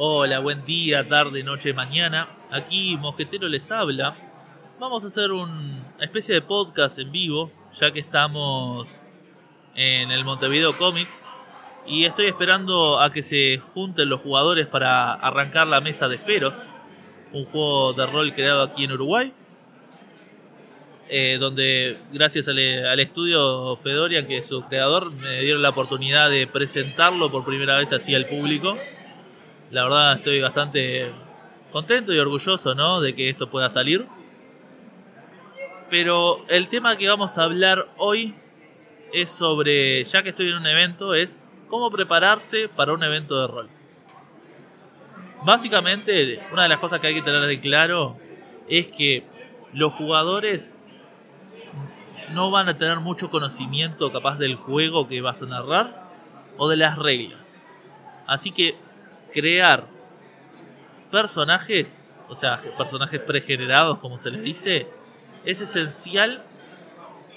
[0.00, 2.28] Hola, buen día, tarde, noche, mañana.
[2.52, 4.16] Aquí Mosquetero les habla.
[4.78, 9.02] Vamos a hacer una especie de podcast en vivo, ya que estamos
[9.74, 11.28] en el Montevideo Comics.
[11.84, 16.68] Y estoy esperando a que se junten los jugadores para arrancar la mesa de Feros,
[17.32, 19.32] un juego de rol creado aquí en Uruguay.
[21.08, 26.30] Eh, donde gracias al, al, estudio Fedorian, que es su creador, me dieron la oportunidad
[26.30, 28.76] de presentarlo por primera vez así al público.
[29.70, 31.12] La verdad estoy bastante
[31.72, 33.02] contento y orgulloso ¿no?
[33.02, 34.06] de que esto pueda salir.
[35.90, 38.34] Pero el tema que vamos a hablar hoy
[39.12, 43.46] es sobre, ya que estoy en un evento, es cómo prepararse para un evento de
[43.46, 43.68] rol.
[45.44, 48.16] Básicamente, una de las cosas que hay que tener de claro
[48.68, 49.24] es que
[49.74, 50.78] los jugadores
[52.32, 56.04] no van a tener mucho conocimiento capaz del juego que vas a narrar
[56.56, 57.62] o de las reglas.
[58.26, 58.74] Así que
[59.32, 59.84] crear
[61.10, 64.86] personajes, o sea, personajes pregenerados, como se les dice,
[65.44, 66.42] es esencial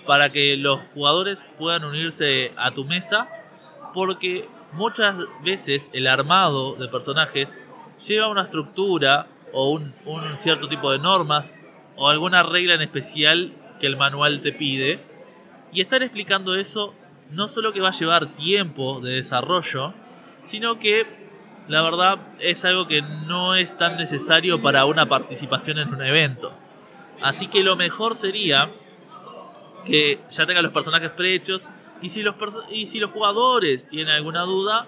[0.06, 3.30] para que los jugadores puedan unirse a tu mesa,
[3.94, 7.62] porque muchas veces el armado de personajes
[8.06, 11.54] lleva una estructura o un, un cierto tipo de normas
[11.96, 15.00] o alguna regla en especial que el manual te pide.
[15.74, 16.94] Y estar explicando eso
[17.32, 19.94] no solo que va a llevar tiempo de desarrollo,
[20.42, 21.06] sino que
[21.68, 26.54] la verdad es algo que no es tan necesario para una participación en un evento.
[27.22, 28.72] Así que lo mejor sería
[29.86, 31.70] que ya tengan los personajes prehechos
[32.02, 32.36] y si los,
[32.72, 34.88] y si los jugadores tienen alguna duda,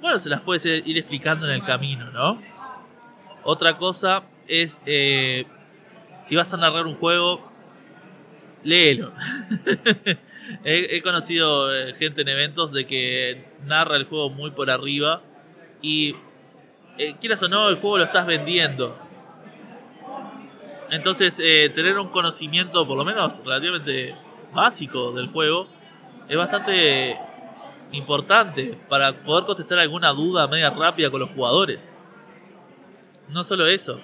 [0.00, 2.42] bueno, se las puedes ir explicando en el camino, ¿no?
[3.42, 5.46] Otra cosa es, eh,
[6.22, 7.50] si vas a narrar un juego,
[8.64, 9.10] léelo.
[10.64, 15.22] he, he, conocido eh, gente en eventos de que narra el juego muy por arriba
[15.86, 16.16] y
[16.98, 18.98] eh, quieras o no, el juego lo estás vendiendo.
[20.90, 24.16] Entonces, eh, tener un conocimiento, por lo menos relativamente
[24.52, 25.68] básico del juego,
[26.28, 27.16] es bastante
[27.92, 31.94] importante para poder contestar alguna duda media rápida con los jugadores.
[33.28, 34.00] No solo eso,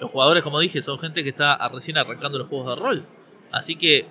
[0.00, 3.06] los jugadores, como dije, son gente que está recién arrancando los juegos de rol.
[3.52, 4.06] Así que,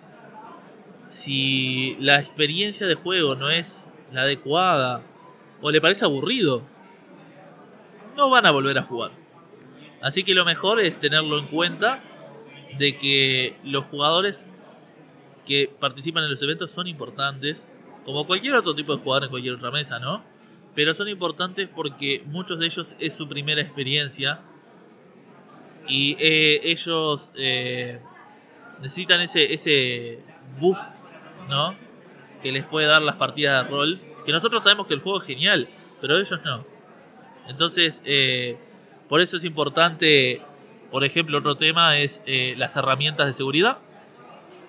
[1.10, 5.02] si la experiencia de juego no es la adecuada
[5.62, 6.64] o le parece aburrido,
[8.22, 9.12] no van a volver a jugar.
[10.00, 12.04] Así que lo mejor es tenerlo en cuenta
[12.78, 14.52] de que los jugadores
[15.46, 19.56] que participan en los eventos son importantes, como cualquier otro tipo de jugador en cualquier
[19.56, 20.24] otra mesa, ¿no?
[20.76, 24.42] Pero son importantes porque muchos de ellos es su primera experiencia
[25.88, 28.02] y eh, ellos eh,
[28.82, 30.24] necesitan ese, ese
[30.60, 31.06] boost,
[31.50, 31.76] ¿no?
[32.42, 34.02] Que les puede dar las partidas de rol.
[34.26, 35.68] Que nosotros sabemos que el juego es genial,
[36.00, 36.81] pero ellos no.
[37.48, 38.58] Entonces, eh,
[39.10, 40.42] por eso es importante,
[40.90, 43.78] por ejemplo, otro tema es eh, las herramientas de seguridad.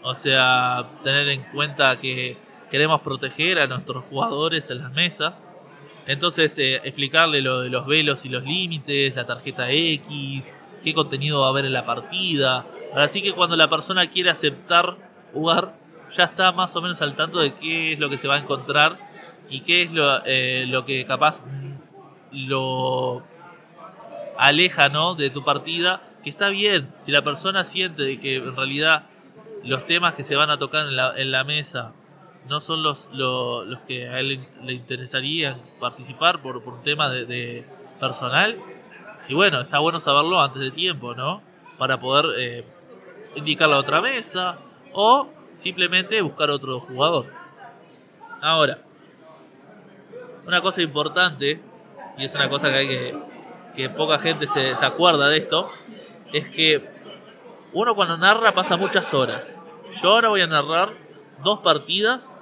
[0.02, 2.36] O sea, tener en cuenta que
[2.70, 5.48] queremos proteger a nuestros jugadores en las mesas.
[6.06, 11.40] Entonces, eh, explicarle lo de los velos y los límites, la tarjeta X, qué contenido
[11.40, 12.66] va a haber en la partida.
[12.96, 14.96] Así que cuando la persona quiere aceptar
[15.32, 15.76] jugar,
[16.10, 18.38] ya está más o menos al tanto de qué es lo que se va a
[18.38, 18.98] encontrar
[19.48, 20.20] y qué es lo,
[20.66, 21.44] lo que capaz
[22.32, 23.22] lo
[24.38, 25.14] aleja ¿no?
[25.14, 29.06] de tu partida, que está bien, si la persona siente de que en realidad
[29.64, 31.92] los temas que se van a tocar en la, en la mesa
[32.48, 37.64] no son los, los, que a él le interesarían participar por, por un tema de,
[38.00, 38.58] personal,
[39.28, 41.40] y bueno, está bueno saberlo antes de tiempo, ¿no?
[41.78, 42.64] Para poder eh,
[43.36, 44.58] indicar la otra mesa
[44.92, 47.26] o simplemente buscar otro jugador.
[48.40, 48.78] Ahora,
[50.46, 51.62] una cosa importante
[52.18, 53.16] y es una cosa que hay que,
[53.74, 55.70] que poca gente se, se acuerda de esto,
[56.32, 56.82] es que
[57.72, 59.68] uno cuando narra pasa muchas horas.
[60.00, 60.90] Yo ahora voy a narrar
[61.42, 62.38] dos partidas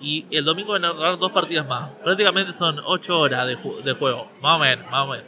[0.00, 1.90] y el domingo voy a narrar dos partidas más.
[2.02, 5.26] Prácticamente son ocho horas de, de juego, más o menos, más o menos.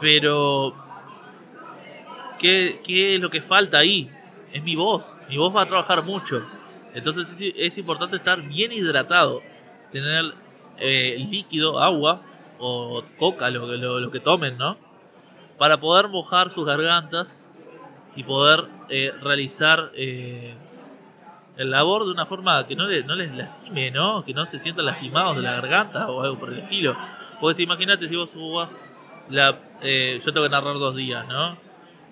[0.00, 0.74] Pero,
[2.38, 4.10] ¿qué, ¿qué, es lo que falta ahí?
[4.52, 5.16] Es mi voz.
[5.28, 6.44] Mi voz va a trabajar mucho.
[6.94, 9.42] Entonces es, importante estar bien hidratado.
[9.92, 10.34] Tener
[10.78, 12.22] eh, líquido, agua,
[12.60, 14.76] o coca, lo, que tomen, ¿no?
[15.58, 17.48] Para poder mojar sus gargantas
[18.16, 20.54] y poder eh, realizar eh,
[21.56, 24.24] el labor de una forma que no, no les lastime, ¿no?
[24.24, 26.96] Que no se sientan lastimados de la garganta o algo por el estilo.
[27.40, 28.80] Porque si imagínate si vos jugás
[29.28, 29.56] la...
[29.82, 31.56] Eh, yo tengo que narrar dos días, ¿no?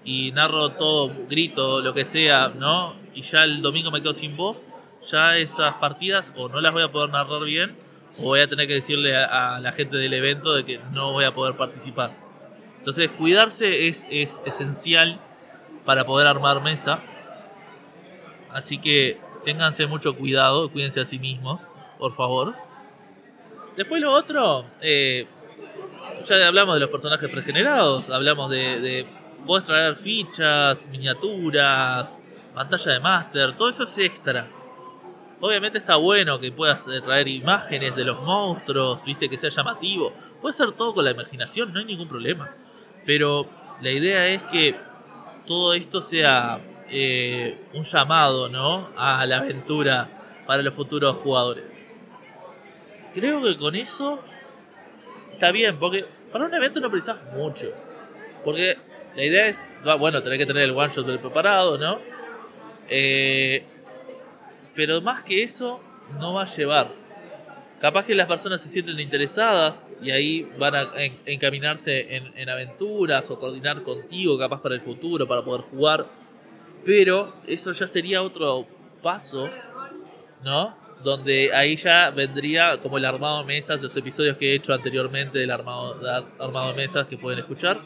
[0.05, 2.95] Y narro todo, grito, lo que sea, ¿no?
[3.15, 4.69] Y ya el domingo me quedo sin voz,
[5.11, 7.77] ya esas partidas o no las voy a poder narrar bien
[8.21, 11.25] o voy a tener que decirle a, la gente del evento de que no voy
[11.25, 12.11] a poder participar.
[12.79, 15.21] Entonces, cuidarse es, es esencial
[15.85, 17.01] para poder armar mesa.
[18.51, 21.69] Así que ténganse mucho cuidado, cuídense a sí mismos,
[21.99, 22.55] por favor.
[23.77, 25.27] Después lo otro, eh,
[26.27, 29.07] ya hablamos de los personajes pregenerados, hablamos de, de
[29.47, 32.21] podés traer fichas, miniaturas,
[32.55, 34.49] pantalla de máster, todo eso es extra.
[35.41, 40.13] Obviamente está bueno que puedas eh, traer imágenes de los monstruos, viste, que sea llamativo.
[40.41, 42.55] Puede ser todo con la imaginación, no hay ningún problema.
[43.07, 43.49] Pero
[43.81, 44.75] la idea es que
[45.47, 48.89] todo esto sea eh, un llamado, ¿no?
[48.97, 50.09] A la aventura
[50.47, 51.89] para los futuros jugadores.
[53.15, 54.21] Creo que con eso
[55.33, 57.69] está bien, porque para un evento no precisas mucho.
[58.45, 58.77] Porque
[59.15, 59.65] la idea es,
[59.99, 62.01] bueno, tener que tener el one shot preparado, ¿no?
[62.89, 63.65] Eh,
[64.79, 65.81] pero más que eso,
[66.21, 66.89] no va a llevar.
[67.81, 70.89] Capaz que las personas se sienten interesadas y ahí van a
[71.27, 76.07] encaminarse en, en aventuras o coordinar contigo, capaz para el futuro, para poder jugar.
[76.85, 78.69] Pero eso ya sería otro
[79.03, 79.51] paso,
[80.45, 80.77] ¿no?
[81.03, 85.41] Donde ahí ya vendría como el armado de mesas, los episodios que he hecho anteriormente
[85.41, 85.99] del armado,
[86.39, 87.81] armado de mesas que pueden escuchar.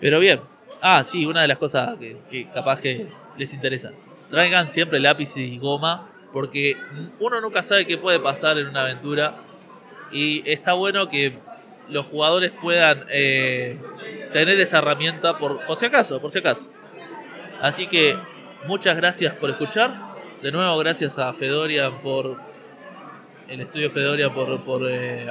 [0.00, 0.40] Pero bien.
[0.80, 3.06] Ah, sí, una de las cosas que, capaz que
[3.36, 3.92] les interesa.
[4.28, 6.76] Traigan siempre lápiz y goma, porque
[7.18, 9.36] uno nunca sabe qué puede pasar en una aventura.
[10.12, 11.32] Y está bueno que
[11.88, 13.78] los jugadores puedan eh,
[14.32, 16.70] tener esa herramienta por, por si acaso, por si acaso.
[17.60, 18.16] Así que
[18.66, 19.94] muchas gracias por escuchar.
[20.42, 22.36] De nuevo, gracias a Fedoria por.
[23.48, 25.26] El estudio Fedoria por, por eh,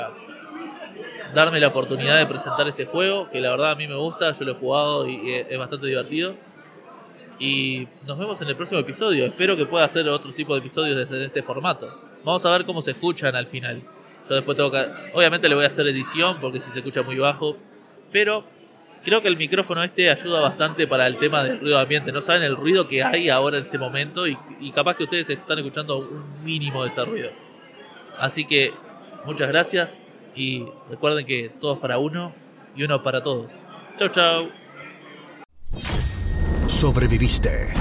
[1.34, 4.46] darme la oportunidad de presentar este juego, que la verdad a mí me gusta, yo
[4.46, 6.36] lo he jugado y es bastante divertido.
[7.40, 9.26] Y nos vemos en el próximo episodio.
[9.26, 11.90] Espero que pueda hacer otro tipo de episodios desde este formato.
[12.26, 13.82] Vamos a ver cómo se escuchan al final.
[14.28, 14.72] Yo después tengo.
[15.14, 17.56] Obviamente le voy a hacer edición porque si se escucha muy bajo.
[18.12, 18.44] Pero
[19.04, 22.12] creo que el micrófono este ayuda bastante para el tema del ruido ambiente.
[22.12, 25.30] No saben el ruido que hay ahora en este momento y, y capaz que ustedes
[25.30, 27.30] están escuchando un mínimo de ese ruido.
[28.18, 28.74] Así que
[29.26, 30.02] muchas gracias
[30.36, 32.34] y recuerden que todos para uno
[32.76, 33.64] y uno para todos.
[33.98, 34.59] Chau, chau.
[36.80, 37.74] Sobreviviste.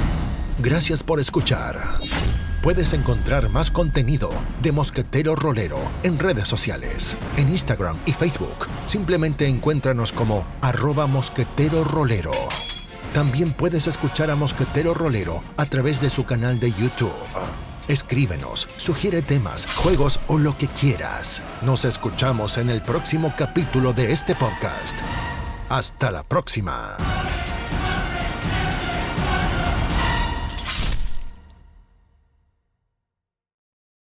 [0.58, 2.00] Gracias por escuchar.
[2.64, 4.28] Puedes encontrar más contenido
[4.60, 8.66] de Mosquetero Rolero en redes sociales, en Instagram y Facebook.
[8.86, 12.32] Simplemente encuéntranos como arroba mosquetero rolero.
[13.14, 17.12] También puedes escuchar a Mosquetero Rolero a través de su canal de YouTube.
[17.86, 21.40] Escríbenos, sugiere temas, juegos o lo que quieras.
[21.62, 24.98] Nos escuchamos en el próximo capítulo de este podcast.
[25.68, 26.96] Hasta la próxima.